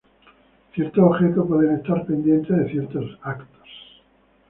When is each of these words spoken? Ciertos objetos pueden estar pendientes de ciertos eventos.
Ciertos 0.73 1.03
objetos 1.05 1.45
pueden 1.47 1.75
estar 1.75 2.03
pendientes 2.07 2.57
de 2.57 2.71
ciertos 2.71 3.03
eventos. 3.23 3.69